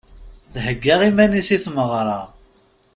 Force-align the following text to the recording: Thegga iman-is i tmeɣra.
Thegga 0.53 0.95
iman-is 1.07 1.49
i 1.55 1.57
tmeɣra. 1.65 2.21